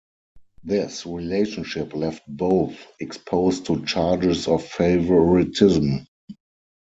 [0.63, 6.07] This relationship left both exposed to charges of favoritism.